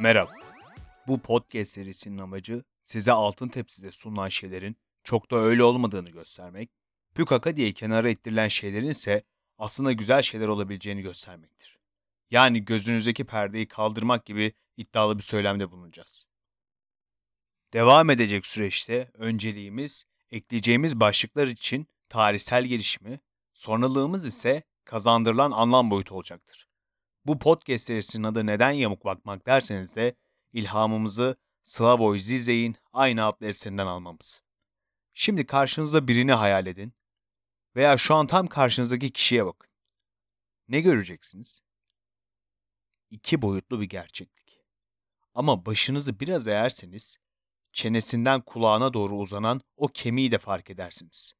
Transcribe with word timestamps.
Merhaba. 0.00 0.32
Bu 1.06 1.22
podcast 1.22 1.70
serisinin 1.70 2.18
amacı 2.18 2.64
size 2.80 3.12
altın 3.12 3.48
tepside 3.48 3.92
sunulan 3.92 4.28
şeylerin 4.28 4.76
çok 5.04 5.30
da 5.30 5.36
öyle 5.36 5.62
olmadığını 5.62 6.08
göstermek, 6.08 6.70
pükaka 7.14 7.56
diye 7.56 7.72
kenara 7.72 8.10
ettirilen 8.10 8.48
şeylerin 8.48 8.88
ise 8.88 9.24
aslında 9.58 9.92
güzel 9.92 10.22
şeyler 10.22 10.48
olabileceğini 10.48 11.02
göstermektir. 11.02 11.78
Yani 12.30 12.64
gözünüzdeki 12.64 13.24
perdeyi 13.24 13.68
kaldırmak 13.68 14.26
gibi 14.26 14.52
iddialı 14.76 15.18
bir 15.18 15.22
söylemde 15.22 15.70
bulunacağız. 15.70 16.26
Devam 17.72 18.10
edecek 18.10 18.46
süreçte 18.46 19.10
önceliğimiz 19.14 20.04
ekleyeceğimiz 20.30 21.00
başlıklar 21.00 21.46
için 21.46 21.86
tarihsel 22.08 22.64
gelişimi, 22.64 23.20
sonralığımız 23.54 24.26
ise 24.26 24.62
kazandırılan 24.84 25.50
anlam 25.50 25.90
boyutu 25.90 26.14
olacaktır. 26.14 26.69
Bu 27.24 27.38
podcast 27.38 27.86
serisinin 27.86 28.24
adı 28.24 28.46
neden 28.46 28.70
yamuk 28.70 29.04
bakmak 29.04 29.46
derseniz 29.46 29.96
de 29.96 30.14
ilhamımızı 30.52 31.36
Slavoj 31.62 32.22
Zizek'in 32.22 32.76
aynı 32.92 33.24
adlı 33.24 33.46
eserinden 33.46 33.86
almamız. 33.86 34.42
Şimdi 35.12 35.46
karşınızda 35.46 36.08
birini 36.08 36.32
hayal 36.32 36.66
edin 36.66 36.92
veya 37.76 37.96
şu 37.96 38.14
an 38.14 38.26
tam 38.26 38.46
karşınızdaki 38.46 39.12
kişiye 39.12 39.46
bakın. 39.46 39.70
Ne 40.68 40.80
göreceksiniz? 40.80 41.60
İki 43.10 43.42
boyutlu 43.42 43.80
bir 43.80 43.88
gerçeklik. 43.88 44.60
Ama 45.34 45.66
başınızı 45.66 46.20
biraz 46.20 46.48
eğerseniz 46.48 47.18
çenesinden 47.72 48.40
kulağına 48.40 48.94
doğru 48.94 49.16
uzanan 49.16 49.60
o 49.76 49.88
kemiği 49.88 50.30
de 50.30 50.38
fark 50.38 50.70
edersiniz. 50.70 51.32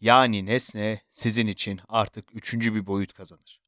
Yani 0.00 0.46
nesne 0.46 1.02
sizin 1.10 1.46
için 1.46 1.80
artık 1.88 2.34
üçüncü 2.34 2.74
bir 2.74 2.86
boyut 2.86 3.12
kazanır. 3.12 3.61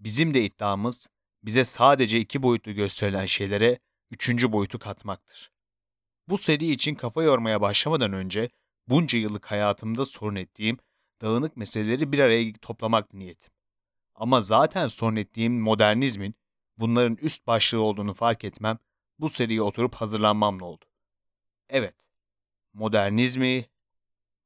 Bizim 0.00 0.34
de 0.34 0.44
iddiamız 0.44 1.08
bize 1.42 1.64
sadece 1.64 2.20
iki 2.20 2.42
boyutlu 2.42 2.72
gösterilen 2.72 3.26
şeylere 3.26 3.78
üçüncü 4.10 4.52
boyutu 4.52 4.78
katmaktır. 4.78 5.52
Bu 6.28 6.38
seri 6.38 6.70
için 6.70 6.94
kafa 6.94 7.22
yormaya 7.22 7.60
başlamadan 7.60 8.12
önce 8.12 8.48
bunca 8.88 9.18
yıllık 9.18 9.46
hayatımda 9.46 10.04
sorun 10.04 10.36
ettiğim 10.36 10.78
dağınık 11.20 11.56
meseleleri 11.56 12.12
bir 12.12 12.18
araya 12.18 12.52
toplamak 12.52 13.14
niyetim. 13.14 13.52
Ama 14.14 14.40
zaten 14.40 14.86
sorun 14.86 15.16
ettiğim 15.16 15.60
modernizmin 15.60 16.34
bunların 16.78 17.16
üst 17.16 17.46
başlığı 17.46 17.80
olduğunu 17.80 18.14
fark 18.14 18.44
etmem 18.44 18.78
bu 19.18 19.28
seriye 19.28 19.62
oturup 19.62 19.94
hazırlanmamla 19.94 20.64
oldu. 20.64 20.84
Evet, 21.68 21.94
modernizmi, 22.72 23.66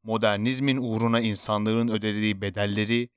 modernizmin 0.03 0.77
uğruna 0.77 1.21
insanlığın 1.21 1.89
ödediği 1.89 2.41
bedelleri, 2.41 3.09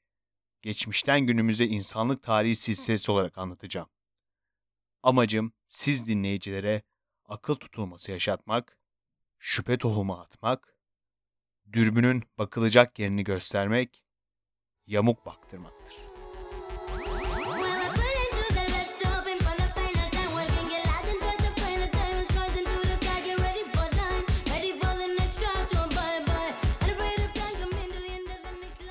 geçmişten 0.64 1.20
günümüze 1.20 1.66
insanlık 1.66 2.24
tarihi 2.24 2.56
silsilesi 2.56 3.12
olarak 3.12 3.38
anlatacağım. 3.38 3.90
Amacım 5.04 5.54
siz 5.66 6.08
dinleyicilere 6.08 6.82
akıl 7.26 7.56
tutulması 7.56 8.12
yaşatmak, 8.12 8.78
şüphe 9.40 9.78
tohumu 9.78 10.14
atmak, 10.14 10.78
dürbünün 11.72 12.24
bakılacak 12.38 13.00
yerini 13.00 13.24
göstermek, 13.24 14.04
yamuk 14.88 15.26
baktırmaktır. 15.26 16.13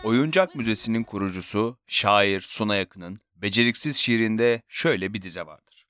Oyuncak 0.04 0.54
Müzesi'nin 0.54 1.04
kurucusu 1.04 1.78
şair 1.86 2.40
Suna 2.40 2.76
Yakın'ın 2.76 3.20
beceriksiz 3.34 3.96
şiirinde 3.96 4.62
şöyle 4.68 5.14
bir 5.14 5.22
dize 5.22 5.46
vardır. 5.46 5.86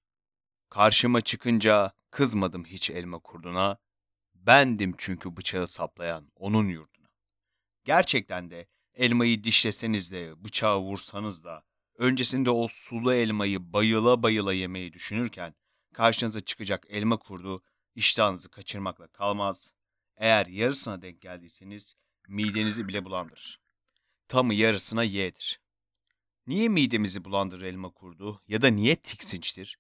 Karşıma 0.71 1.21
çıkınca 1.21 1.93
kızmadım 2.11 2.65
hiç 2.65 2.91
elma 2.91 3.19
kurduna, 3.19 3.79
bendim 4.35 4.95
çünkü 4.99 5.37
bıçağı 5.37 5.69
saplayan 5.69 6.33
onun 6.37 6.69
yurduna. 6.69 7.09
Gerçekten 7.85 8.51
de 8.51 8.67
elmayı 8.95 9.45
dişleseniz 9.45 10.13
de 10.13 10.45
bıçağı 10.45 10.79
vursanız 10.79 11.45
da 11.45 11.63
öncesinde 11.99 12.51
o 12.51 12.69
sulu 12.69 13.15
elmayı 13.15 13.73
bayıla 13.73 14.23
bayıla 14.23 14.53
yemeyi 14.53 14.93
düşünürken 14.93 15.55
karşınıza 15.95 16.41
çıkacak 16.41 16.87
elma 16.89 17.17
kurdu 17.17 17.63
iştahınızı 17.95 18.51
kaçırmakla 18.51 19.09
kalmaz. 19.09 19.71
Eğer 20.17 20.47
yarısına 20.47 21.03
denk 21.03 21.21
geldiyseniz 21.21 21.95
midenizi 22.29 22.89
bile 22.89 23.05
bulandırır 23.05 23.62
tamı 24.33 24.55
yarısına 24.55 25.05
Y'dir. 25.05 25.61
Niye 26.47 26.69
midemizi 26.69 27.25
bulandırır 27.25 27.63
elma 27.63 27.91
kurdu 27.91 28.43
ya 28.49 28.63
da 28.63 28.69
niye 28.69 28.97
tiksinçtir? 28.97 29.79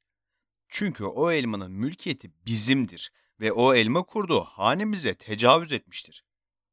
Çünkü 0.69 1.05
o 1.05 1.31
elmanın 1.31 1.73
mülkiyeti 1.73 2.31
bizimdir 2.47 3.13
ve 3.41 3.53
o 3.53 3.75
elma 3.75 4.03
kurdu 4.03 4.41
hanemize 4.41 5.15
tecavüz 5.15 5.73
etmiştir. 5.73 6.25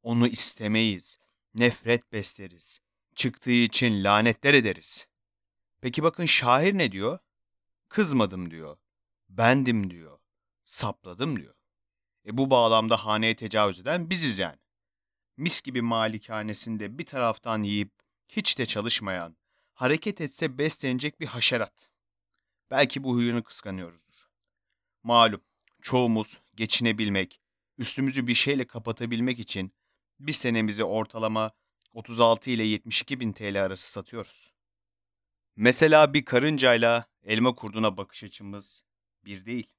Onu 0.02 0.28
istemeyiz, 0.28 1.18
nefret 1.54 2.12
besleriz, 2.12 2.80
çıktığı 3.14 3.50
için 3.50 4.04
lanetler 4.04 4.54
ederiz. 4.54 5.06
Peki 5.80 6.02
bakın 6.02 6.26
şair 6.26 6.78
ne 6.78 6.92
diyor? 6.92 7.18
Kızmadım 7.88 8.50
diyor, 8.50 8.76
bendim 9.28 9.90
diyor, 9.90 10.18
sapladım 10.62 11.40
diyor. 11.40 11.54
E 12.26 12.36
bu 12.36 12.50
bağlamda 12.50 13.06
haneye 13.06 13.36
tecavüz 13.36 13.78
eden 13.78 14.10
biziz 14.10 14.38
yani 14.38 14.59
mis 15.40 15.62
gibi 15.62 15.82
malikanesinde 15.82 16.98
bir 16.98 17.06
taraftan 17.06 17.62
yiyip 17.62 17.92
hiç 18.28 18.58
de 18.58 18.66
çalışmayan, 18.66 19.36
hareket 19.74 20.20
etse 20.20 20.58
beslenecek 20.58 21.20
bir 21.20 21.26
haşerat. 21.26 21.90
Belki 22.70 23.04
bu 23.04 23.14
huyunu 23.14 23.42
kıskanıyoruzdur. 23.42 24.20
Malum, 25.02 25.40
çoğumuz 25.82 26.40
geçinebilmek, 26.54 27.40
üstümüzü 27.78 28.26
bir 28.26 28.34
şeyle 28.34 28.66
kapatabilmek 28.66 29.38
için 29.38 29.72
bir 30.18 30.32
senemizi 30.32 30.84
ortalama 30.84 31.52
36 31.92 32.50
ile 32.50 32.64
72 32.64 33.20
bin 33.20 33.32
TL 33.32 33.64
arası 33.64 33.92
satıyoruz. 33.92 34.52
Mesela 35.56 36.14
bir 36.14 36.24
karıncayla 36.24 37.04
elma 37.22 37.54
kurduna 37.54 37.96
bakış 37.96 38.24
açımız 38.24 38.84
bir 39.24 39.46
değil. 39.46 39.72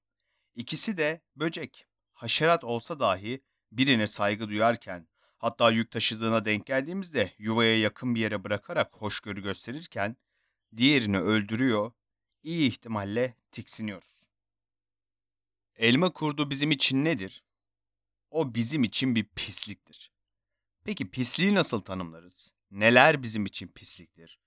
İkisi 0.56 0.98
de 0.98 1.22
böcek. 1.36 1.88
Haşerat 2.14 2.64
olsa 2.64 3.00
dahi 3.00 3.42
birine 3.72 4.08
saygı 4.08 4.50
duyarken 4.50 5.08
Hatta 5.42 5.72
yük 5.72 5.92
taşıdığına 5.92 6.46
denk 6.46 6.66
geldiğimizde 6.66 7.34
yuvaya 7.38 7.80
yakın 7.80 8.16
bir 8.16 8.20
yere 8.20 8.44
bırakarak 8.44 8.94
hoşgörü 8.94 9.44
gösterirken 9.44 10.16
diğerini 10.78 11.20
öldürüyor, 11.20 11.92
iyi 12.44 12.70
ihtimalle 12.70 13.36
tiksiniyoruz. 13.52 14.28
Elma 15.76 16.14
kurdu 16.14 16.50
bizim 16.50 16.72
için 16.72 17.06
nedir? 17.06 17.44
O 18.32 18.56
bizim 18.56 18.84
için 18.84 19.16
bir 19.16 19.24
pisliktir. 19.24 20.12
Peki 20.84 21.12
pisliği 21.12 21.56
nasıl 21.56 21.80
tanımlarız? 21.80 22.54
Neler 22.72 23.24
bizim 23.24 23.46
için 23.46 23.68
pisliktir? 23.68 24.40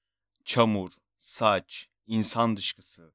Çamur, 0.45 0.91
saç, 1.19 1.89
insan 2.07 2.57
dışkısı. 2.57 3.13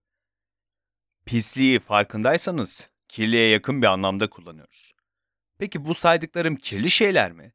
Pisliği 1.26 1.80
farkındaysanız 1.80 2.90
kirliye 3.08 3.50
yakın 3.50 3.82
bir 3.82 3.88
anlamda 3.88 4.30
kullanıyoruz. 4.30 4.94
Peki 5.58 5.86
bu 5.86 5.94
saydıklarım 5.94 6.56
kirli 6.56 6.92
şeyler 6.92 7.32
mi? 7.32 7.54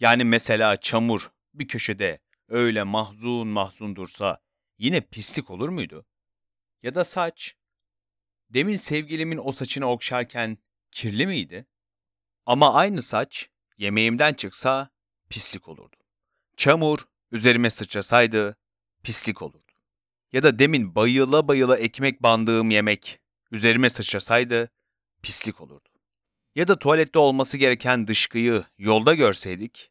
Yani 0.00 0.24
mesela 0.24 0.76
çamur 0.76 1.30
bir 1.54 1.68
köşede 1.68 2.18
öyle 2.48 2.82
mahzun 2.82 3.48
mahzun 3.48 3.96
dursa 3.96 4.40
yine 4.78 5.00
pislik 5.00 5.50
olur 5.50 5.68
muydu? 5.68 6.06
Ya 6.82 6.94
da 6.94 7.04
saç. 7.04 7.54
Demin 8.50 8.76
sevgilimin 8.76 9.40
o 9.44 9.52
saçını 9.52 9.86
okşarken 9.86 10.58
kirli 10.90 11.26
miydi? 11.26 11.66
Ama 12.46 12.74
aynı 12.74 13.02
saç 13.02 13.50
yemeğimden 13.78 14.34
çıksa 14.34 14.90
pislik 15.30 15.68
olurdu. 15.68 15.96
Çamur 16.56 16.98
üzerime 17.32 17.70
sıçrasaydı 17.70 18.56
pislik 19.02 19.42
olurdu. 19.42 19.72
Ya 20.32 20.42
da 20.42 20.58
demin 20.58 20.94
bayıla 20.94 21.48
bayıla 21.48 21.78
ekmek 21.78 22.22
bandığım 22.22 22.70
yemek 22.70 23.20
üzerime 23.50 23.90
sıçrasaydı 23.90 24.70
pislik 25.22 25.60
olurdu. 25.60 25.89
Ya 26.54 26.68
da 26.68 26.78
tuvalette 26.78 27.18
olması 27.18 27.58
gereken 27.58 28.06
dışkıyı 28.06 28.64
yolda 28.78 29.14
görseydik 29.14 29.90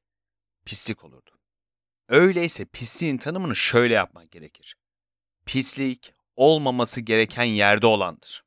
pislik 0.66 1.04
olurdu. 1.04 1.32
Öyleyse 2.10 2.66
pisliğin 2.66 3.18
tanımını 3.18 3.56
şöyle 3.56 3.94
yapmak 3.94 4.32
gerekir. 4.32 4.76
Pislik 5.46 6.14
olmaması 6.36 7.02
gereken 7.02 7.44
yerde 7.44 7.88
olandır. 7.88 8.44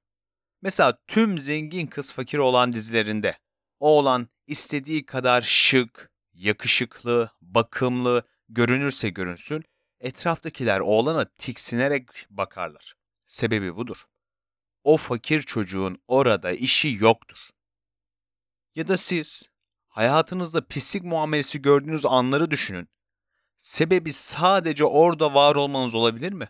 Mesela 0.63 0.99
tüm 1.07 1.39
zengin 1.39 1.87
kız 1.87 2.13
fakir 2.13 2.39
olan 2.39 2.73
dizilerinde 2.73 3.39
oğlan 3.81 4.29
istediği 4.47 5.07
kadar 5.07 5.43
şık, 5.43 6.11
yakışıklı, 6.33 7.31
bakımlı 7.41 8.23
görünürse 8.49 9.09
görünsün 9.09 9.65
etraftakiler 10.01 10.81
oğlana 10.81 11.25
tiksinerek 11.25 12.09
bakarlar. 12.31 12.95
Sebebi 13.27 13.77
budur. 13.77 14.05
O 14.85 14.97
fakir 14.97 15.43
çocuğun 15.43 16.03
orada 16.09 16.53
işi 16.53 16.97
yoktur. 17.01 17.39
Ya 18.75 18.89
da 18.89 18.97
siz 18.97 19.53
Hayatınızda 19.93 20.67
pislik 20.67 21.05
muamelesi 21.05 21.63
gördüğünüz 21.63 22.07
anları 22.07 22.51
düşünün. 22.51 22.89
Sebebi 23.59 24.13
sadece 24.13 24.85
orada 24.85 25.35
var 25.35 25.57
olmanız 25.57 25.95
olabilir 25.95 26.33
mi? 26.33 26.49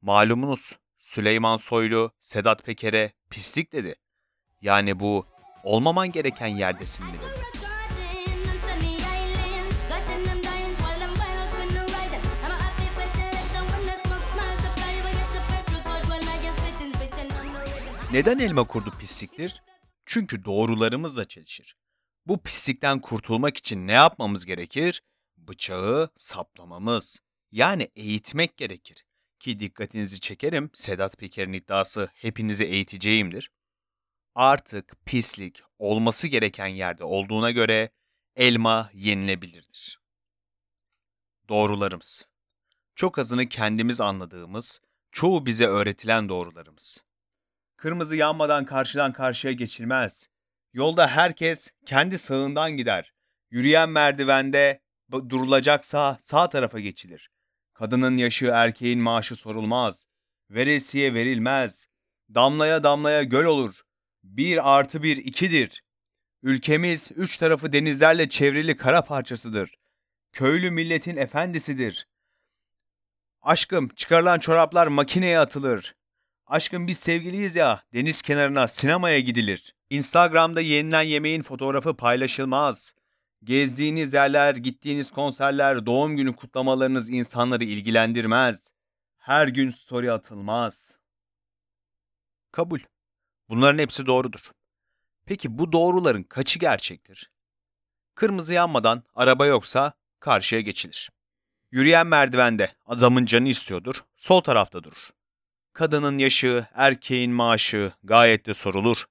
Malumunuz 0.00 0.78
Süleyman 0.96 1.56
Soylu, 1.56 2.12
Sedat 2.20 2.64
Peker'e 2.64 3.12
pislik 3.30 3.72
dedi. 3.72 3.94
Yani 4.60 5.00
bu 5.00 5.26
olmaman 5.64 6.12
gereken 6.12 6.46
yerdesin 6.46 7.06
mi 7.06 7.12
dedi. 7.12 7.48
Neden 18.12 18.38
elma 18.38 18.64
kurdu 18.64 18.90
pisliktir? 18.98 19.62
Çünkü 20.10 20.44
doğrularımızla 20.44 21.28
çelişir. 21.28 21.76
Bu 22.26 22.42
pislikten 22.42 23.00
kurtulmak 23.00 23.56
için 23.56 23.86
ne 23.86 23.92
yapmamız 23.92 24.46
gerekir? 24.46 25.02
Bıçağı 25.36 26.10
saplamamız. 26.16 27.20
Yani 27.52 27.90
eğitmek 27.96 28.56
gerekir. 28.56 29.04
Ki 29.38 29.60
dikkatinizi 29.60 30.20
çekerim 30.20 30.70
Sedat 30.74 31.18
Peker'in 31.18 31.52
iddiası 31.52 32.10
hepinizi 32.14 32.64
eğiteceğimdir. 32.64 33.50
Artık 34.34 34.96
pislik 35.06 35.62
olması 35.78 36.28
gereken 36.28 36.66
yerde 36.66 37.04
olduğuna 37.04 37.50
göre 37.50 37.90
elma 38.36 38.90
yenilebilirdir. 38.94 40.00
Doğrularımız. 41.48 42.26
Çok 42.94 43.18
azını 43.18 43.48
kendimiz 43.48 44.00
anladığımız, 44.00 44.80
çoğu 45.12 45.46
bize 45.46 45.66
öğretilen 45.66 46.28
doğrularımız. 46.28 47.07
Kırmızı 47.78 48.16
yanmadan 48.16 48.64
karşıdan 48.64 49.12
karşıya 49.12 49.52
geçilmez. 49.52 50.28
Yolda 50.72 51.08
herkes 51.08 51.70
kendi 51.86 52.18
sağından 52.18 52.76
gider. 52.76 53.12
Yürüyen 53.50 53.88
merdivende 53.88 54.80
durulacaksa 55.12 56.18
sağ 56.20 56.48
tarafa 56.48 56.80
geçilir. 56.80 57.30
Kadının 57.74 58.16
yaşı 58.16 58.46
erkeğin 58.46 59.00
maaşı 59.00 59.36
sorulmaz. 59.36 60.08
Veresiye 60.50 61.14
verilmez. 61.14 61.86
Damlaya 62.34 62.82
damlaya 62.82 63.22
göl 63.22 63.44
olur. 63.44 63.74
Bir 64.24 64.76
artı 64.76 65.02
bir 65.02 65.16
ikidir. 65.16 65.82
Ülkemiz 66.42 67.10
üç 67.16 67.38
tarafı 67.38 67.72
denizlerle 67.72 68.28
çevrili 68.28 68.76
kara 68.76 69.02
parçasıdır. 69.02 69.74
Köylü 70.32 70.70
milletin 70.70 71.16
efendisidir. 71.16 72.08
Aşkım 73.42 73.88
çıkarılan 73.88 74.38
çoraplar 74.38 74.86
makineye 74.86 75.38
atılır. 75.38 75.94
Aşkım 76.48 76.86
biz 76.86 76.98
sevgiliyiz 76.98 77.56
ya 77.56 77.82
deniz 77.94 78.22
kenarına 78.22 78.66
sinemaya 78.66 79.20
gidilir. 79.20 79.74
Instagram'da 79.90 80.60
yenilen 80.60 81.02
yemeğin 81.02 81.42
fotoğrafı 81.42 81.96
paylaşılmaz. 81.96 82.94
Gezdiğiniz 83.44 84.12
yerler, 84.12 84.54
gittiğiniz 84.54 85.10
konserler, 85.10 85.86
doğum 85.86 86.16
günü 86.16 86.36
kutlamalarınız 86.36 87.10
insanları 87.10 87.64
ilgilendirmez. 87.64 88.72
Her 89.16 89.48
gün 89.48 89.70
story 89.70 90.12
atılmaz. 90.12 90.98
Kabul. 92.52 92.80
Bunların 93.48 93.78
hepsi 93.78 94.06
doğrudur. 94.06 94.50
Peki 95.26 95.58
bu 95.58 95.72
doğruların 95.72 96.22
kaçı 96.22 96.58
gerçektir? 96.58 97.30
Kırmızı 98.14 98.54
yanmadan 98.54 99.02
araba 99.14 99.46
yoksa 99.46 99.92
karşıya 100.20 100.60
geçilir. 100.60 101.10
Yürüyen 101.70 102.06
merdivende 102.06 102.72
adamın 102.86 103.26
canı 103.26 103.48
istiyordur, 103.48 104.04
sol 104.16 104.40
tarafta 104.40 104.84
durur. 104.84 105.17
Kadının 105.78 106.18
yaşı, 106.18 106.66
erkeğin 106.74 107.32
maaşı 107.32 107.92
gayet 108.04 108.46
de 108.46 108.54
sorulur. 108.54 109.04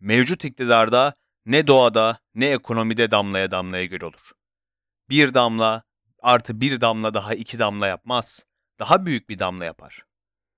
Mevcut 0.00 0.44
iktidarda 0.44 1.14
ne 1.46 1.66
doğada 1.66 2.18
ne 2.34 2.50
ekonomide 2.50 3.10
damlaya 3.10 3.50
damlaya 3.50 3.84
göl 3.84 4.02
olur. 4.02 4.30
Bir 5.08 5.34
damla 5.34 5.82
artı 6.22 6.60
bir 6.60 6.80
damla 6.80 7.14
daha 7.14 7.34
iki 7.34 7.58
damla 7.58 7.86
yapmaz. 7.86 8.44
Daha 8.78 9.06
büyük 9.06 9.28
bir 9.28 9.38
damla 9.38 9.64
yapar. 9.64 10.04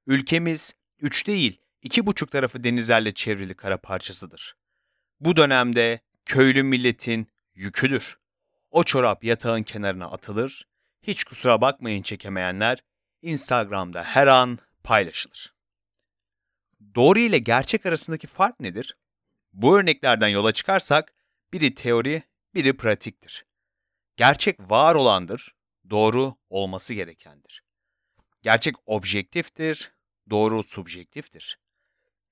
Ülkemiz 0.07 0.75
üç 1.01 1.27
değil 1.27 1.61
iki 1.83 2.07
buçuk 2.07 2.31
tarafı 2.31 2.65
denizlerle 2.65 3.15
çevrili 3.15 3.55
kara 3.55 3.79
parçasıdır. 3.81 4.57
Bu 5.21 5.37
dönemde 5.37 6.01
köylü 6.27 6.63
milletin 6.63 7.29
yüküdür. 7.55 8.19
O 8.71 8.85
çorap 8.85 9.25
yatağın 9.25 9.63
kenarına 9.63 10.07
atılır, 10.07 10.67
hiç 11.03 11.25
kusura 11.25 11.61
bakmayın 11.61 12.03
çekemeyenler, 12.03 12.79
Instagram'da 13.23 14.05
her 14.05 14.27
an 14.27 14.59
paylaşılır. 14.89 15.55
Doğru 16.95 17.19
ile 17.19 17.39
gerçek 17.39 17.87
arasındaki 17.87 18.27
fark 18.27 18.61
nedir? 18.61 18.97
Bu 19.53 19.79
örneklerden 19.79 20.29
yola 20.29 20.53
çıkarsak 20.53 21.15
biri 21.53 21.75
teori, 21.75 22.23
biri 22.55 22.77
pratiktir. 22.77 23.47
Gerçek 24.17 24.61
var 24.61 24.95
olandır, 24.95 25.55
doğru 25.91 26.35
olması 26.51 26.95
gerekendir. 26.95 27.63
Gerçek 28.43 28.75
objektiftir, 28.87 29.93
doğru 30.31 30.63
subjektiftir. 30.63 31.59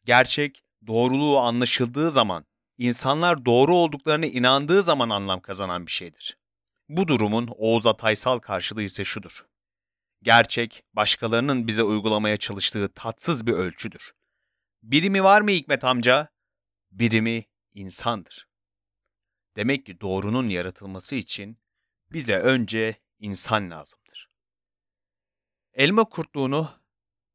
Gerçek 0.04 0.64
doğruluğu 0.86 1.38
anlaşıldığı 1.38 2.10
zaman, 2.10 2.46
insanlar 2.78 3.44
doğru 3.44 3.74
olduklarına 3.74 4.26
inandığı 4.26 4.82
zaman 4.82 5.10
anlam 5.10 5.40
kazanan 5.40 5.86
bir 5.86 5.92
şeydir. 5.92 6.38
Bu 6.88 7.08
durumun 7.08 7.48
Oğuz 7.56 7.86
Ataysal 7.86 8.38
karşılığı 8.38 8.82
ise 8.82 9.04
şudur. 9.04 9.46
Gerçek, 10.22 10.84
başkalarının 10.92 11.66
bize 11.66 11.82
uygulamaya 11.82 12.36
çalıştığı 12.36 12.94
tatsız 12.94 13.46
bir 13.46 13.52
ölçüdür. 13.52 14.12
Birimi 14.82 15.24
var 15.24 15.40
mı 15.40 15.50
Hikmet 15.50 15.84
amca? 15.84 16.28
Birimi 16.90 17.44
insandır. 17.74 18.48
Demek 19.56 19.86
ki 19.86 20.00
doğrunun 20.00 20.48
yaratılması 20.48 21.14
için 21.14 21.58
bize 22.12 22.36
önce 22.38 22.94
insan 23.18 23.70
lazımdır. 23.70 24.30
Elma 25.74 26.04
kurtluğunu 26.04 26.68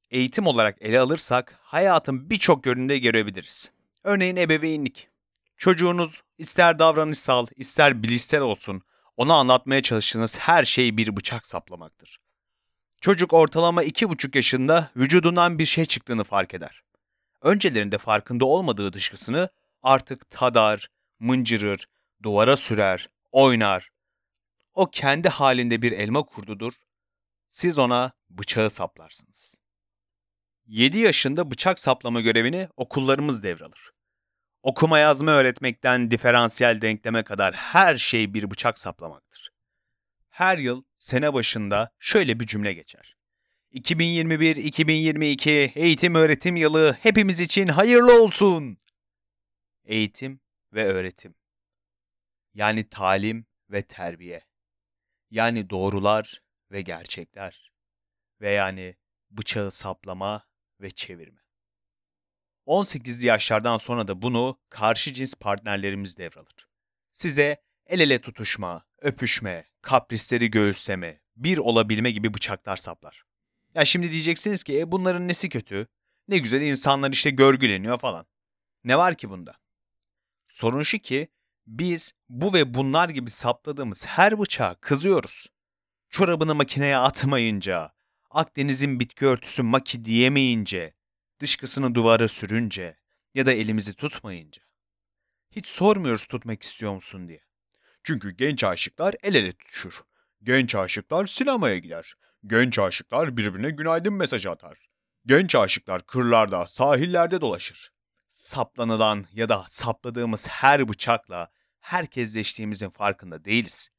eğitim 0.09 0.47
olarak 0.47 0.81
ele 0.81 0.99
alırsak 0.99 1.59
hayatın 1.61 2.29
birçok 2.29 2.65
yönünde 2.65 2.97
görebiliriz. 2.97 3.71
Örneğin 4.03 4.35
ebeveynlik. 4.35 5.09
Çocuğunuz 5.57 6.21
ister 6.37 6.79
davranışsal, 6.79 7.47
ister 7.55 8.03
bilişsel 8.03 8.41
olsun, 8.41 8.81
ona 9.17 9.33
anlatmaya 9.35 9.81
çalıştığınız 9.81 10.39
her 10.39 10.65
şey 10.65 10.97
bir 10.97 11.15
bıçak 11.17 11.45
saplamaktır. 11.45 12.20
Çocuk 13.01 13.33
ortalama 13.33 13.83
iki 13.83 14.09
buçuk 14.09 14.35
yaşında 14.35 14.91
vücudundan 14.95 15.59
bir 15.59 15.65
şey 15.65 15.85
çıktığını 15.85 16.23
fark 16.23 16.53
eder. 16.53 16.83
Öncelerinde 17.41 17.97
farkında 17.97 18.45
olmadığı 18.45 18.93
dışkısını 18.93 19.49
artık 19.83 20.29
tadar, 20.29 20.87
mıncırır, 21.19 21.87
duvara 22.23 22.57
sürer, 22.57 23.09
oynar. 23.31 23.89
O 24.73 24.91
kendi 24.91 25.29
halinde 25.29 25.81
bir 25.81 25.91
elma 25.91 26.23
kurdudur. 26.23 26.73
Siz 27.47 27.79
ona 27.79 28.11
bıçağı 28.29 28.69
saplarsınız. 28.69 29.55
7 30.65 30.97
yaşında 30.97 31.51
bıçak 31.51 31.79
saplama 31.79 32.21
görevini 32.21 32.69
okullarımız 32.77 33.43
devralır. 33.43 33.91
Okuma 34.63 34.99
yazma 34.99 35.31
öğretmekten 35.31 36.11
diferansiyel 36.11 36.81
denkleme 36.81 37.23
kadar 37.23 37.53
her 37.53 37.97
şey 37.97 38.33
bir 38.33 38.51
bıçak 38.51 38.79
saplamaktır. 38.79 39.50
Her 40.31 40.57
yıl 40.57 40.83
sene 40.97 41.33
başında 41.33 41.91
şöyle 41.99 42.39
bir 42.39 42.47
cümle 42.47 42.73
geçer. 42.73 43.15
2021-2022 43.73 45.71
eğitim 45.75 46.15
öğretim 46.15 46.55
yılı 46.55 46.97
hepimiz 47.01 47.39
için 47.39 47.67
hayırlı 47.67 48.23
olsun. 48.23 48.77
Eğitim 49.83 50.41
ve 50.73 50.85
öğretim. 50.85 51.35
Yani 52.53 52.89
talim 52.89 53.45
ve 53.69 53.81
terbiye. 53.81 54.41
Yani 55.29 55.69
doğrular 55.69 56.41
ve 56.71 56.81
gerçekler. 56.81 57.71
Ve 58.41 58.51
yani 58.51 58.95
bıçağı 59.29 59.71
saplama 59.71 60.43
ve 60.81 60.91
çevirme. 60.91 61.41
18 62.65 63.23
yaşlardan 63.23 63.77
sonra 63.77 64.07
da 64.07 64.21
bunu 64.21 64.59
karşı 64.69 65.13
cins 65.13 65.35
partnerlerimiz 65.35 66.17
devralır. 66.17 66.67
Size 67.11 67.63
el 67.85 67.99
ele 67.99 68.21
tutuşma, 68.21 68.85
öpüşme, 69.01 69.70
kaprisleri 69.81 70.51
göğüsleme, 70.51 71.21
bir 71.35 71.57
olabilme 71.57 72.11
gibi 72.11 72.33
bıçaklar 72.33 72.77
saplar. 72.77 73.23
Ya 73.75 73.85
şimdi 73.85 74.11
diyeceksiniz 74.11 74.63
ki 74.63 74.79
e, 74.79 74.91
bunların 74.91 75.27
nesi 75.27 75.49
kötü? 75.49 75.87
Ne 76.27 76.37
güzel 76.37 76.61
insanlar 76.61 77.11
işte 77.11 77.29
görgüleniyor 77.29 77.99
falan. 77.99 78.25
Ne 78.83 78.97
var 78.97 79.15
ki 79.15 79.29
bunda? 79.29 79.53
Sorun 80.45 80.83
şu 80.83 80.97
ki 80.99 81.27
biz 81.67 82.13
bu 82.29 82.53
ve 82.53 82.73
bunlar 82.73 83.09
gibi 83.09 83.29
sapladığımız 83.29 84.05
her 84.05 84.39
bıçağa 84.39 84.75
kızıyoruz. 84.81 85.47
Çorabını 86.09 86.55
makineye 86.55 86.97
atmayınca, 86.97 87.93
Akdeniz'in 88.29 88.99
bitki 88.99 89.25
örtüsü 89.25 89.63
maki 89.63 90.05
diyemeyince, 90.05 90.93
dışkısını 91.39 91.95
duvara 91.95 92.27
sürünce 92.27 92.97
ya 93.33 93.45
da 93.45 93.53
elimizi 93.53 93.93
tutmayınca. 93.93 94.61
Hiç 95.51 95.67
sormuyoruz 95.67 96.25
tutmak 96.25 96.63
istiyor 96.63 96.93
musun 96.93 97.27
diye. 97.27 97.41
Çünkü 98.03 98.31
genç 98.31 98.63
aşıklar 98.63 99.15
el 99.23 99.35
ele 99.35 99.51
tutuşur. 99.51 99.93
Genç 100.43 100.75
aşıklar 100.75 101.27
sinemaya 101.27 101.77
gider. 101.77 102.15
Genç 102.47 102.79
aşıklar 102.79 103.37
birbirine 103.37 103.69
günaydın 103.69 104.13
mesajı 104.13 104.51
atar. 104.51 104.77
Genç 105.25 105.55
aşıklar 105.55 106.05
kırlarda, 106.05 106.67
sahillerde 106.67 107.41
dolaşır. 107.41 107.91
Saplanılan 108.27 109.25
ya 109.33 109.49
da 109.49 109.65
sapladığımız 109.69 110.47
her 110.47 110.89
bıçakla 110.89 111.51
herkesleştiğimizin 111.79 112.89
farkında 112.89 113.45
değiliz. 113.45 113.89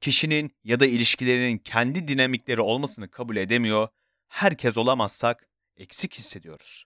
Kişinin 0.00 0.56
ya 0.64 0.80
da 0.80 0.86
ilişkilerinin 0.86 1.58
kendi 1.58 2.08
dinamikleri 2.08 2.60
olmasını 2.60 3.10
kabul 3.10 3.36
edemiyor, 3.36 3.88
herkes 4.28 4.78
olamazsak 4.78 5.48
eksik 5.76 6.14
hissediyoruz. 6.14 6.84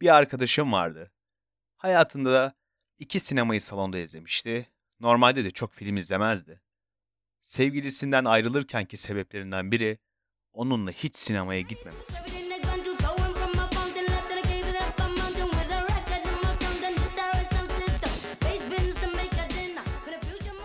Bir 0.00 0.14
arkadaşım 0.14 0.72
vardı. 0.72 1.12
Hayatında 1.76 2.32
da 2.32 2.54
iki 2.98 3.20
sinemayı 3.20 3.60
salonda 3.60 3.98
izlemişti. 3.98 4.68
Normalde 5.00 5.44
de 5.44 5.50
çok 5.50 5.74
film 5.74 5.96
izlemezdi. 5.96 6.60
Sevgilisinden 7.40 8.24
ayrılırkenki 8.24 8.96
sebeplerinden 8.96 9.72
biri 9.72 9.98
onunla 10.52 10.90
hiç 10.90 11.16
sinemaya 11.16 11.60
gitmemesi. 11.60 12.22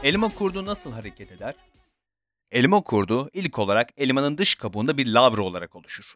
Elma 0.03 0.29
kurdu 0.29 0.65
nasıl 0.65 0.91
hareket 0.91 1.31
eder? 1.31 1.55
Elma 2.51 2.81
kurdu 2.81 3.29
ilk 3.33 3.59
olarak 3.59 3.89
elmanın 3.97 4.37
dış 4.37 4.55
kabuğunda 4.55 4.97
bir 4.97 5.07
lavra 5.07 5.41
olarak 5.41 5.75
oluşur. 5.75 6.13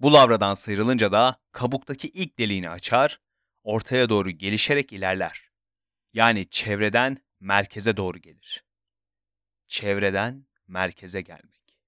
Bu 0.00 0.12
lavradan 0.12 0.54
sıyrılınca 0.54 1.12
da 1.12 1.36
kabuktaki 1.52 2.08
ilk 2.08 2.38
deliğini 2.38 2.70
açar, 2.70 3.20
ortaya 3.64 4.08
doğru 4.08 4.30
gelişerek 4.30 4.92
ilerler. 4.92 5.50
Yani 6.12 6.46
çevreden 6.50 7.18
merkeze 7.46 7.96
doğru 7.96 8.18
gelir. 8.18 8.64
Çevreden 9.68 10.46
merkeze 10.68 11.20
gelmek. 11.20 11.78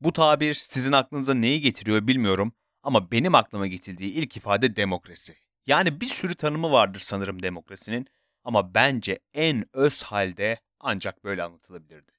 Bu 0.00 0.12
tabir 0.12 0.54
sizin 0.54 0.92
aklınıza 0.92 1.34
neyi 1.34 1.60
getiriyor 1.60 2.06
bilmiyorum 2.06 2.52
ama 2.82 3.10
benim 3.10 3.34
aklıma 3.34 3.66
getirdiği 3.66 4.12
ilk 4.12 4.36
ifade 4.36 4.76
demokrasi. 4.76 5.36
Yani 5.66 6.00
bir 6.00 6.06
sürü 6.06 6.34
tanımı 6.34 6.72
vardır 6.72 7.00
sanırım 7.00 7.42
demokrasinin 7.42 8.06
ama 8.44 8.74
bence 8.74 9.18
en 9.32 9.64
öz 9.72 10.02
halde 10.02 10.60
ancak 10.80 11.24
böyle 11.24 11.42
anlatılabilirdi. 11.42 12.12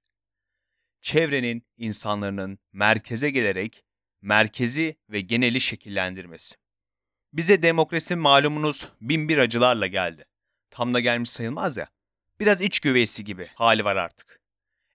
Çevrenin, 1.01 1.67
insanların 1.77 2.59
merkeze 2.73 3.29
gelerek 3.29 3.83
merkezi 4.21 4.95
ve 5.09 5.21
geneli 5.21 5.61
şekillendirmesi. 5.61 6.55
Bize 7.33 7.63
demokrasi 7.63 8.15
malumunuz 8.15 8.89
bin 9.01 9.29
bir 9.29 9.37
acılarla 9.37 9.87
geldi. 9.87 10.28
Tam 10.71 10.93
da 10.93 10.99
gelmiş 10.99 11.29
sayılmaz 11.29 11.77
ya. 11.77 11.87
Biraz 12.39 12.61
iç 12.61 12.79
güveysi 12.79 13.23
gibi 13.23 13.47
hali 13.55 13.85
var 13.85 13.95
artık. 13.95 14.39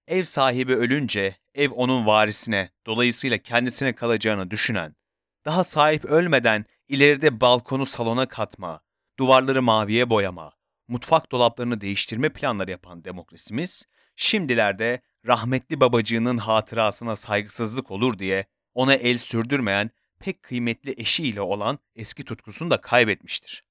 Ev 0.09 0.23
sahibi 0.23 0.75
ölünce 0.75 1.37
ev 1.55 1.71
onun 1.71 2.07
varisine, 2.07 2.71
dolayısıyla 2.87 3.39
kendisine 3.39 3.95
kalacağını 3.95 4.51
düşünen, 4.51 4.97
daha 5.45 5.65
sahip 5.65 6.05
ölmeden 6.05 6.65
ileride 6.89 7.41
balkonu 7.41 7.87
salona 7.87 8.29
katma, 8.29 8.81
duvarları 9.19 9.63
maviye 9.63 10.11
boyama, 10.11 10.53
mutfak 10.89 11.33
dolaplarını 11.33 11.81
değiştirme 11.81 12.29
planları 12.29 12.71
yapan 12.71 13.05
demokrasimiz, 13.05 13.87
şimdilerde 14.17 15.01
rahmetli 15.27 15.81
babacığının 15.81 16.39
hatırasına 16.39 17.17
saygısızlık 17.17 17.91
olur 17.91 18.19
diye 18.19 18.47
ona 18.75 18.95
el 18.95 19.19
sürdürmeyen 19.19 19.91
pek 20.21 20.43
kıymetli 20.43 20.95
eşiyle 20.99 21.41
olan 21.41 21.79
eski 21.97 22.25
tutkusunu 22.25 22.71
da 22.71 22.81
kaybetmiştir. 22.81 23.65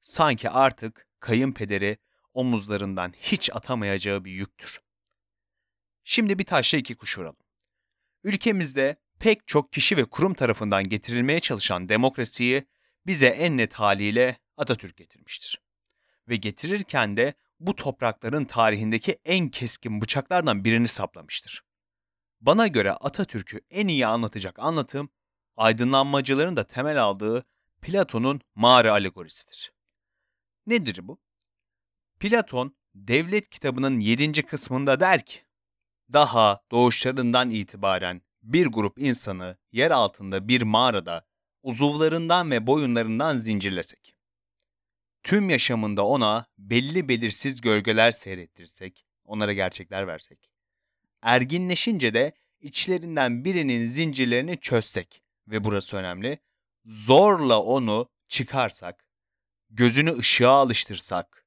Sanki 0.00 0.50
artık 0.50 1.06
kayınpederi 1.22 1.98
omuzlarından 2.34 3.12
hiç 3.18 3.50
atamayacağı 3.52 4.24
bir 4.24 4.32
yüktür. 4.32 4.80
Şimdi 6.04 6.38
bir 6.38 6.44
taşla 6.44 6.78
iki 6.78 6.94
kuş 6.94 7.18
vuralım. 7.18 7.36
Ülkemizde 8.24 8.96
pek 9.18 9.46
çok 9.46 9.72
kişi 9.72 9.96
ve 9.96 10.04
kurum 10.04 10.34
tarafından 10.34 10.84
getirilmeye 10.84 11.40
çalışan 11.40 11.88
demokrasiyi 11.88 12.64
bize 13.06 13.26
en 13.26 13.56
net 13.56 13.74
haliyle 13.74 14.38
Atatürk 14.56 14.96
getirmiştir. 14.96 15.62
Ve 16.28 16.36
getirirken 16.36 17.16
de 17.16 17.34
bu 17.60 17.76
toprakların 17.76 18.44
tarihindeki 18.44 19.18
en 19.24 19.48
keskin 19.48 20.00
bıçaklardan 20.00 20.64
birini 20.64 20.88
saplamıştır. 20.88 21.62
Bana 22.40 22.66
göre 22.66 22.92
Atatürk'ü 22.92 23.60
en 23.70 23.88
iyi 23.88 24.06
anlatacak 24.06 24.58
anlatım, 24.58 25.10
aydınlanmacıların 25.56 26.56
da 26.56 26.64
temel 26.64 27.02
aldığı 27.02 27.44
Platon'un 27.82 28.40
mağara 28.54 28.92
alegorisidir. 28.92 29.72
Nedir 30.66 31.08
bu? 31.08 31.20
Platon, 32.20 32.76
Devlet 32.94 33.48
kitabının 33.48 34.00
7. 34.00 34.42
kısmında 34.42 35.00
der 35.00 35.26
ki, 35.26 35.40
daha 36.12 36.62
doğuşlarından 36.70 37.50
itibaren 37.50 38.22
bir 38.42 38.66
grup 38.66 38.98
insanı 38.98 39.58
yer 39.72 39.90
altında 39.90 40.48
bir 40.48 40.62
mağarada 40.62 41.26
uzuvlarından 41.62 42.50
ve 42.50 42.66
boyunlarından 42.66 43.36
zincirlesek, 43.36 44.14
tüm 45.22 45.50
yaşamında 45.50 46.06
ona 46.06 46.46
belli 46.58 47.08
belirsiz 47.08 47.60
gölgeler 47.60 48.12
seyrettirsek, 48.12 49.06
onlara 49.24 49.52
gerçekler 49.52 50.06
versek, 50.06 50.50
erginleşince 51.22 52.14
de 52.14 52.32
içlerinden 52.60 53.44
birinin 53.44 53.86
zincirlerini 53.86 54.60
çözsek 54.60 55.22
ve 55.48 55.64
burası 55.64 55.96
önemli, 55.96 56.38
zorla 56.84 57.62
onu 57.62 58.08
çıkarsak, 58.28 59.01
gözünü 59.72 60.18
ışığa 60.18 60.52
alıştırsak, 60.52 61.46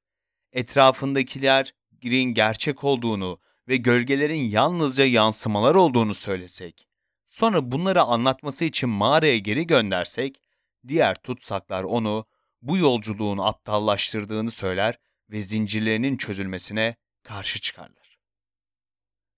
etrafındakilerin 0.52 2.34
gerçek 2.34 2.84
olduğunu 2.84 3.40
ve 3.68 3.78
gölgelerin 3.78 4.44
yalnızca 4.44 5.06
yansımalar 5.06 5.76
olduğunu 5.76 6.14
söylesek, 6.14 6.88
sonra 7.28 7.72
bunları 7.72 8.02
anlatması 8.02 8.66
için 8.66 8.90
mağaraya 8.90 9.38
geri 9.38 9.68
göndersek, 9.68 10.42
diğer 10.88 11.16
tutsaklar 11.16 11.84
onu 11.84 12.26
bu 12.62 12.78
yolculuğun 12.78 13.38
aptallaştırdığını 13.38 14.52
söyler 14.52 15.00
ve 15.30 15.42
zincirlerinin 15.42 16.18
çözülmesine 16.18 16.96
karşı 17.24 17.62
çıkarlar. 17.62 18.20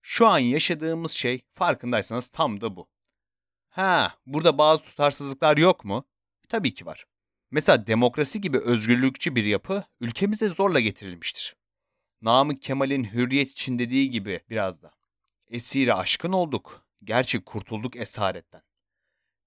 Şu 0.02 0.26
an 0.26 0.38
yaşadığımız 0.38 1.12
şey 1.12 1.42
farkındaysanız 1.54 2.28
tam 2.28 2.60
da 2.60 2.76
bu. 2.76 2.88
Ha, 3.68 4.14
burada 4.26 4.58
bazı 4.58 4.82
tutarsızlıklar 4.84 5.56
yok 5.56 5.84
mu? 5.84 6.04
Tabii 6.48 6.74
ki 6.74 6.86
var. 6.86 7.04
Mesela 7.50 7.86
demokrasi 7.86 8.40
gibi 8.40 8.58
özgürlükçü 8.58 9.36
bir 9.36 9.44
yapı 9.44 9.84
ülkemize 10.00 10.48
zorla 10.48 10.80
getirilmiştir. 10.80 11.56
Namık 12.22 12.62
Kemal'in 12.62 13.04
hürriyet 13.04 13.50
için 13.50 13.78
dediği 13.78 14.10
gibi 14.10 14.40
biraz 14.50 14.82
da. 14.82 14.92
Esire 15.48 15.94
aşkın 15.94 16.32
olduk. 16.32 16.86
Gerçi 17.04 17.44
kurtulduk 17.44 17.96
esaretten. 17.96 18.62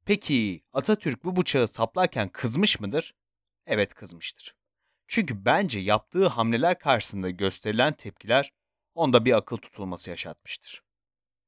Peki 0.06 0.64
Atatürk 0.74 1.24
bu 1.24 1.36
bıçağı 1.36 1.68
saplarken 1.68 2.30
kızmış 2.30 2.80
mıdır? 2.80 3.16
Evet 3.66 3.94
kızmıştır. 3.94 4.56
Çünkü 5.08 5.46
bence 5.46 5.80
yaptığı 5.80 6.28
hamleler 6.28 6.80
karşısında 6.80 7.30
gösterilen 7.30 7.94
tepkiler 7.94 8.52
onda 8.94 9.26
bir 9.26 9.38
akıl 9.38 9.58
tutulması 9.58 10.10
yaşatmıştır. 10.10 10.82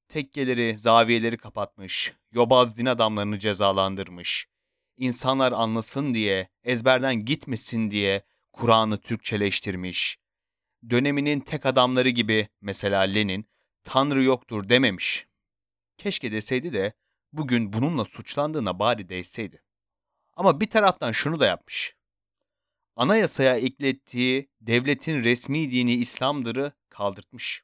Tekkeleri, 0.08 0.78
zaviyeleri 0.78 1.38
kapatmış, 1.38 2.14
yobaz 2.32 2.78
din 2.78 2.86
adamlarını 2.86 3.40
cezalandırmış, 3.40 4.48
insanlar 4.98 5.52
anlasın 5.52 6.14
diye, 6.14 6.50
ezberden 6.64 7.26
gitmesin 7.26 7.92
diye 7.92 8.24
Kur'an'ı 8.54 8.98
Türkçeleştirmiş, 8.98 10.18
döneminin 10.90 11.40
tek 11.40 11.66
adamları 11.66 12.10
gibi 12.10 12.48
mesela 12.62 13.02
Lenin, 13.02 13.50
Tanrı 13.84 14.24
yoktur 14.24 14.70
dememiş. 14.70 15.28
Keşke 15.98 16.32
deseydi 16.32 16.74
de 16.74 16.94
bugün 17.34 17.74
bununla 17.74 18.06
suçlandığına 18.06 18.80
bari 18.80 19.10
değseydi. 19.10 19.64
Ama 20.36 20.62
bir 20.62 20.70
taraftan 20.70 21.12
şunu 21.12 21.40
da 21.40 21.46
yapmış. 21.46 21.96
Anayasaya 22.96 23.56
eklettiği 23.56 24.50
devletin 24.62 25.24
resmi 25.24 25.72
dini 25.72 25.94
İslam'dırı 25.94 26.72
kaldırtmış. 26.90 27.64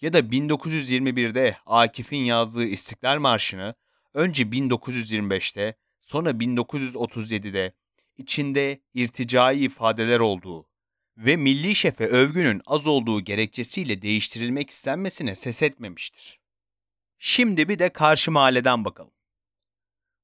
Ya 0.00 0.12
da 0.12 0.20
1921'de 0.20 1.56
Akif'in 1.66 2.24
yazdığı 2.24 2.64
İstiklal 2.64 3.18
Marşı'nı 3.18 3.74
önce 4.14 4.44
1925'te 4.44 5.74
sonra 6.06 6.30
1937'de 6.30 7.72
içinde 8.16 8.80
irticai 8.94 9.58
ifadeler 9.58 10.20
olduğu 10.20 10.68
ve 11.16 11.36
milli 11.36 11.74
şefe 11.74 12.06
övgünün 12.06 12.62
az 12.66 12.86
olduğu 12.86 13.20
gerekçesiyle 13.20 14.02
değiştirilmek 14.02 14.70
istenmesine 14.70 15.34
ses 15.34 15.62
etmemiştir. 15.62 16.40
Şimdi 17.18 17.68
bir 17.68 17.78
de 17.78 17.88
karşı 17.88 18.30
mahalleden 18.30 18.84
bakalım. 18.84 19.12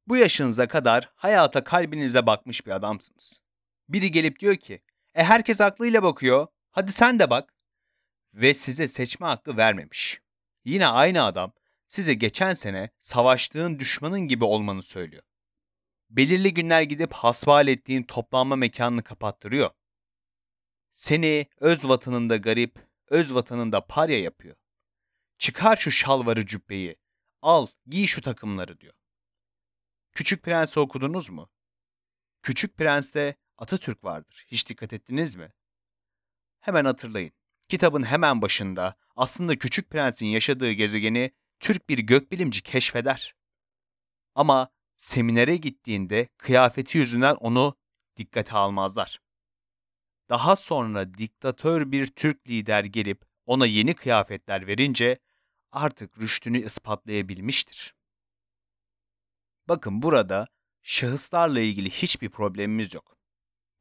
Bu 0.07 0.17
yaşınıza 0.17 0.69
kadar 0.69 1.13
hayata 1.15 1.65
kalbinize 1.65 2.27
bakmış 2.27 2.67
bir 2.67 2.71
adamsınız. 2.71 3.41
Biri 3.89 4.11
gelip 4.11 4.41
diyor 4.41 4.57
ki, 4.57 4.83
e 5.15 5.25
herkes 5.25 5.61
aklıyla 5.61 6.03
bakıyor, 6.03 6.47
hadi 6.71 6.93
sen 6.93 7.19
de 7.19 7.31
bak. 7.31 7.55
Ve 8.35 8.55
size 8.55 8.87
seçme 8.87 9.27
hakkı 9.27 9.57
vermemiş. 9.57 10.21
Yine 10.65 10.87
aynı 10.87 11.23
adam 11.25 11.53
size 11.87 12.15
geçen 12.15 12.53
sene 12.53 12.91
savaştığın 12.99 13.79
düşmanın 13.79 14.21
gibi 14.21 14.45
olmanı 14.45 14.83
söylüyor. 14.83 15.23
Belirli 16.13 16.55
günler 16.55 16.83
gidip 16.83 17.13
hasbihal 17.13 17.69
ettiğin 17.69 18.03
toplanma 18.03 18.57
mekanını 18.57 19.03
kapattırıyor. 19.03 19.71
Seni 20.91 21.47
öz 21.61 21.89
vatanında 21.89 22.37
garip, 22.37 22.89
öz 23.09 23.35
vatanında 23.35 23.87
parya 23.87 24.21
yapıyor. 24.21 24.57
Çıkar 25.39 25.77
şu 25.77 25.91
şalvarı 25.91 26.47
cübbeyi, 26.47 26.97
al 27.43 27.67
giy 27.87 28.07
şu 28.07 28.21
takımları 28.21 28.81
diyor. 28.81 28.95
Küçük 30.13 30.43
Prens'i 30.43 30.81
okudunuz 30.81 31.31
mu? 31.31 31.51
Küçük 32.43 32.77
Prens'te 32.77 33.37
Atatürk 33.59 34.05
vardır. 34.05 34.45
Hiç 34.49 34.69
dikkat 34.69 34.93
ettiniz 34.93 35.37
mi? 35.37 35.53
Hemen 36.61 36.85
hatırlayın. 36.85 37.33
Kitabın 37.69 38.03
hemen 38.03 38.43
başında 38.43 38.95
aslında 39.17 39.59
Küçük 39.59 39.91
Prens'in 39.91 40.27
yaşadığı 40.27 40.73
gezegeni 40.73 41.33
Türk 41.61 41.89
bir 41.89 41.99
gökbilimci 41.99 42.63
keşfeder. 42.63 43.35
Ama 44.35 44.71
seminere 45.03 45.57
gittiğinde 45.57 46.29
kıyafeti 46.39 46.99
yüzünden 46.99 47.35
onu 47.35 47.77
dikkate 48.17 48.53
almazlar. 48.53 49.21
Daha 50.29 50.57
sonra 50.57 51.15
diktatör 51.15 51.93
bir 51.93 52.07
Türk 52.07 52.49
lider 52.49 52.85
gelip 52.85 53.25
ona 53.47 53.67
yeni 53.67 53.95
kıyafetler 53.95 54.67
verince 54.67 55.19
artık 55.73 56.19
rüştünü 56.19 56.65
ispatlayabilmiştir. 56.65 57.95
Bakın 59.69 60.03
burada 60.03 60.49
şahıslarla 60.83 61.61
ilgili 61.61 61.91
hiçbir 61.91 62.29
problemimiz 62.29 62.95
yok. 62.95 63.17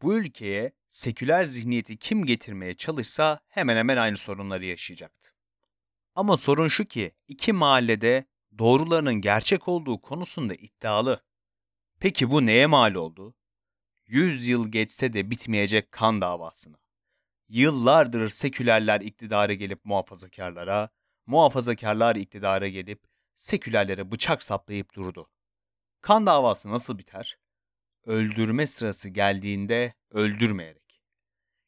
Bu 0.02 0.18
ülkeye 0.18 0.72
seküler 0.88 1.46
zihniyeti 1.46 1.98
kim 1.98 2.26
getirmeye 2.26 2.74
çalışsa 2.74 3.40
hemen 3.48 3.78
hemen 3.78 3.98
aynı 3.98 4.18
sorunları 4.18 4.66
yaşayacaktı. 4.66 5.32
Ama 6.16 6.38
sorun 6.38 6.68
şu 6.68 6.86
ki 6.86 7.12
iki 7.28 7.54
mahallede 7.54 8.26
doğrularının 8.58 9.14
gerçek 9.14 9.68
olduğu 9.68 10.02
konusunda 10.02 10.54
iddialı. 10.54 11.24
Peki 12.00 12.30
bu 12.32 12.46
neye 12.46 12.68
mal 12.68 12.94
oldu? 12.96 13.36
Yüz 14.08 14.48
yıl 14.48 14.72
geçse 14.72 15.14
de 15.14 15.32
bitmeyecek 15.32 15.92
kan 15.92 16.22
davasına. 16.22 16.78
Yıllardır 17.50 18.30
sekülerler 18.30 19.02
iktidara 19.02 19.54
gelip 19.54 19.86
muhafazakarlara, 19.86 20.90
muhafazakarlar 21.26 22.16
iktidara 22.16 22.68
gelip 22.68 23.04
sekülerlere 23.36 24.12
bıçak 24.12 24.44
saplayıp 24.44 24.94
durdu. 24.94 25.30
Kan 26.02 26.26
davası 26.26 26.70
nasıl 26.70 26.98
biter? 26.98 27.38
Öldürme 28.06 28.68
sırası 28.68 29.10
geldiğinde 29.10 29.94
öldürmeyerek. 30.12 31.02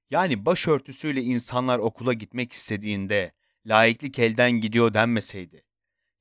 Yani 0.09 0.45
başörtüsüyle 0.45 1.21
insanlar 1.21 1.79
okula 1.79 2.13
gitmek 2.13 2.53
istediğinde 2.53 3.31
laiklik 3.65 4.19
elden 4.19 4.51
gidiyor 4.51 4.93
denmeseydi 4.93 5.65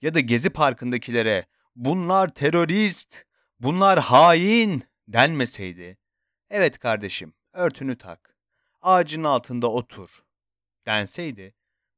ya 0.02 0.14
da 0.14 0.21
Gezi 0.21 0.50
Parkı'ndakilere 0.50 1.47
bunlar 1.76 2.28
terörist, 2.28 3.25
bunlar 3.61 3.99
hain 3.99 4.85
denmeseydi, 5.09 5.99
evet 6.50 6.78
kardeşim 6.78 7.35
örtünü 7.52 7.99
tak, 7.99 8.37
ağacın 8.80 9.25
altında 9.25 9.71
otur 9.71 10.09
denseydi, 10.87 11.54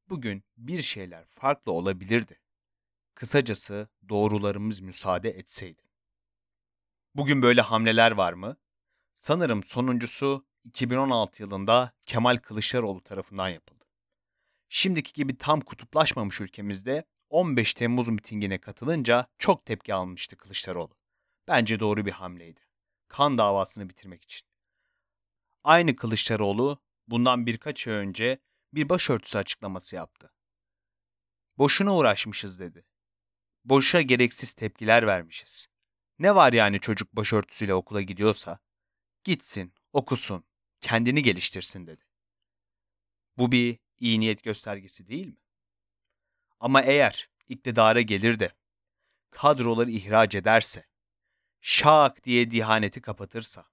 bugün 0.09 0.43
bir 0.57 0.81
şeyler 0.81 1.25
farklı 1.33 1.71
olabilirdi. 1.71 2.39
Kısacası 3.15 3.87
doğrularımız 4.09 4.81
müsaade 4.81 5.29
etseydi. 5.29 5.81
Bugün 7.15 7.41
böyle 7.41 7.61
hamleler 7.61 8.11
var 8.11 8.33
mı? 8.33 8.57
Sanırım 9.13 9.63
sonuncusu 9.63 10.45
2016 10.63 11.43
yılında 11.43 11.91
Kemal 12.05 12.37
Kılıçdaroğlu 12.37 13.01
tarafından 13.01 13.49
yapıldı. 13.49 13.85
Şimdiki 14.69 15.13
gibi 15.13 15.37
tam 15.37 15.61
kutuplaşmamış 15.61 16.41
ülkemizde 16.41 17.05
15 17.29 17.73
Temmuz 17.73 18.09
mitingine 18.09 18.57
katılınca 18.57 19.27
çok 19.37 19.65
tepki 19.65 19.93
almıştı 19.93 20.37
Kılıçdaroğlu. 20.37 20.97
Bence 21.47 21.79
doğru 21.79 22.05
bir 22.05 22.11
hamleydi. 22.11 22.61
Kan 23.07 23.37
davasını 23.37 23.89
bitirmek 23.89 24.23
için. 24.23 24.47
Aynı 25.63 25.95
Kılıçdaroğlu 25.95 26.79
bundan 27.07 27.45
birkaç 27.45 27.87
ay 27.87 27.93
önce 27.93 28.39
bir 28.73 28.89
başörtüsü 28.89 29.37
açıklaması 29.37 29.95
yaptı. 29.95 30.31
Boşuna 31.57 31.95
uğraşmışız 31.95 32.59
dedi. 32.59 32.85
Boşa 33.65 34.01
gereksiz 34.01 34.53
tepkiler 34.53 35.07
vermişiz. 35.07 35.67
Ne 36.19 36.35
var 36.35 36.53
yani 36.53 36.79
çocuk 36.79 37.13
başörtüsüyle 37.13 37.73
okula 37.73 38.01
gidiyorsa? 38.01 38.59
Gitsin, 39.23 39.73
okusun, 39.93 40.43
kendini 40.81 41.23
geliştirsin 41.23 41.87
dedi. 41.87 42.05
Bu 43.37 43.51
bir 43.51 43.79
iyi 43.99 44.19
niyet 44.19 44.43
göstergesi 44.43 45.07
değil 45.07 45.27
mi? 45.27 45.44
Ama 46.59 46.81
eğer 46.81 47.27
iktidara 47.49 48.01
gelir 48.01 48.39
de 48.39 48.51
kadroları 49.31 49.91
ihraç 49.91 50.35
ederse, 50.35 50.85
şak 51.61 52.23
diye 52.23 52.51
dihaneti 52.51 53.01
kapatırsa, 53.01 53.65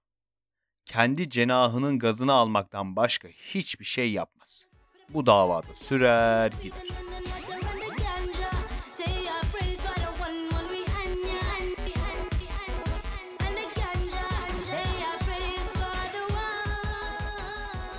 kendi 0.85 1.29
cenahının 1.29 1.99
gazını 1.99 2.33
almaktan 2.33 2.95
başka 2.95 3.27
hiçbir 3.27 3.85
şey 3.85 4.11
yapmaz. 4.11 4.67
Bu 5.09 5.25
davada 5.25 5.75
sürer 5.75 6.51
gider. 6.51 6.87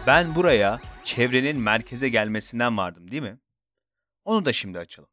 Ben 0.07 0.35
buraya 0.35 0.81
çevrenin 1.05 1.61
merkeze 1.61 2.09
gelmesinden 2.09 2.77
vardım 2.79 3.11
değil 3.11 3.23
mi? 3.23 3.39
Onu 4.25 4.45
da 4.45 4.53
şimdi 4.53 4.79
açalım. 4.79 5.11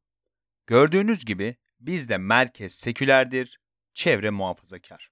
Gördüğünüz 0.67 1.25
gibi 1.25 1.55
bizde 1.79 2.17
merkez 2.17 2.73
sekülerdir, 2.73 3.59
çevre 3.93 4.29
muhafazakar. 4.29 5.09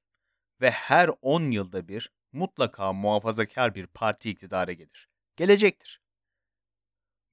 Ve 0.61 0.71
her 0.71 1.09
10 1.21 1.51
yılda 1.51 1.87
bir 1.87 2.11
mutlaka 2.31 2.93
muhafazakar 2.93 3.75
bir 3.75 3.87
parti 3.87 4.29
iktidara 4.29 4.73
gelir. 4.73 5.09
Gelecektir. 5.35 6.01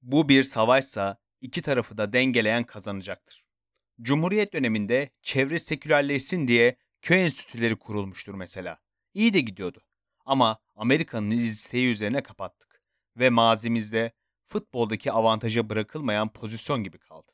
Bu 0.01 0.29
bir 0.29 0.43
savaşsa 0.43 1.17
iki 1.41 1.61
tarafı 1.61 1.97
da 1.97 2.13
dengeleyen 2.13 2.63
kazanacaktır. 2.63 3.45
Cumhuriyet 4.01 4.53
döneminde 4.53 5.09
çevre 5.21 5.59
sekülerleşsin 5.59 6.47
diye 6.47 6.77
köy 7.01 7.23
enstitüleri 7.23 7.75
kurulmuştur 7.75 8.33
mesela. 8.33 8.79
İyi 9.13 9.33
de 9.33 9.39
gidiyordu. 9.39 9.83
Ama 10.25 10.59
Amerika'nın 10.75 11.31
isteği 11.31 11.91
üzerine 11.91 12.23
kapattık. 12.23 12.81
Ve 13.17 13.29
mazimizde 13.29 14.11
futboldaki 14.47 15.11
avantaja 15.11 15.69
bırakılmayan 15.69 16.33
pozisyon 16.33 16.83
gibi 16.83 16.99
kaldı. 16.99 17.31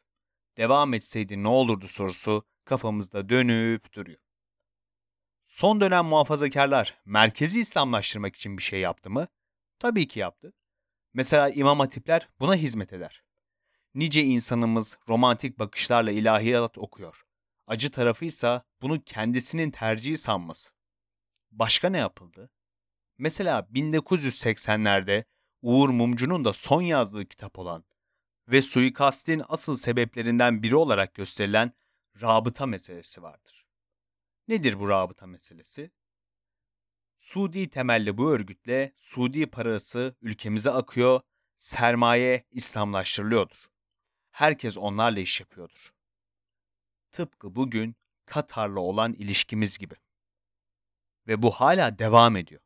Devam 0.58 0.93
etseydi 0.93 1.43
ne 1.43 1.47
olurdu 1.47 1.88
sorusu 1.88 2.43
kafamızda 2.65 3.30
dönüp 3.30 3.93
duruyor. 3.93 4.19
Son 5.41 5.82
dönem 5.82 6.06
muhafazakarlar 6.06 6.97
merkezi 7.06 7.60
İslamlaştırmak 7.60 8.36
için 8.36 8.58
bir 8.58 8.63
şey 8.63 8.80
yaptı 8.80 9.10
mı? 9.10 9.28
Tabii 9.80 10.08
ki 10.08 10.19
yaptı. 10.19 10.54
Mesela 11.13 11.49
imam 11.49 11.80
hatipler 11.80 12.30
buna 12.39 12.56
hizmet 12.56 12.93
eder. 12.93 13.23
Nice 13.93 14.23
insanımız 14.23 14.97
romantik 15.10 15.60
bakışlarla 15.60 16.12
ilahiyat 16.12 16.78
okuyor. 16.78 17.23
Acı 17.67 17.91
tarafıysa 17.91 18.63
bunu 18.82 19.04
kendisinin 19.04 19.71
tercihi 19.71 20.17
sanması. 20.17 20.71
Başka 21.52 21.89
ne 21.89 21.97
yapıldı? 21.97 22.49
Mesela 23.17 23.67
1980'lerde 23.73 25.23
Uğur 25.63 25.89
Mumcu'nun 25.89 26.45
da 26.45 26.54
son 26.54 26.82
yazdığı 26.82 27.26
kitap 27.26 27.60
olan 27.60 27.86
ve 28.47 28.62
suikastin 28.62 29.41
asıl 29.49 29.76
sebeplerinden 29.76 30.63
biri 30.63 30.76
olarak 30.76 31.13
gösterilen 31.13 31.73
rabıta 32.21 32.65
meselesi 32.65 33.23
vardır. 33.23 33.65
Nedir 34.47 34.80
bu 34.80 34.89
rabıta 34.89 35.28
meselesi? 35.28 35.91
Suudi 37.17 37.69
temelli 37.69 38.17
bu 38.17 38.32
örgütle 38.32 38.93
Suudi 38.95 39.45
parası 39.45 40.15
ülkemize 40.21 40.71
akıyor, 40.71 41.21
sermaye 41.56 42.47
İslamlaştırılıyordur. 42.52 43.58
Herkes 44.32 44.78
onlarla 44.78 45.19
iş 45.19 45.39
yapıyordur. 45.39 45.93
Tıpkı 47.12 47.56
bugün 47.56 47.95
Katar'la 48.26 48.80
olan 48.80 49.13
ilişkimiz 49.13 49.78
gibi. 49.78 49.95
Ve 51.28 51.41
bu 51.41 51.52
hala 51.52 51.99
devam 51.99 52.36
ediyor. 52.36 52.62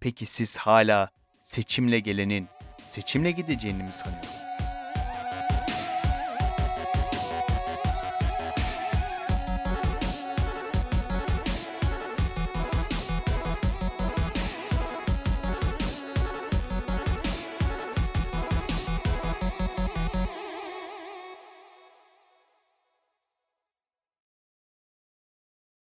Peki 0.00 0.26
siz 0.26 0.56
hala 0.56 1.17
seçimle 1.48 2.00
gelenin 2.00 2.48
seçimle 2.84 3.30
gideceğini 3.30 3.82
mi 3.82 3.92
sanıyorsunuz? 3.92 4.67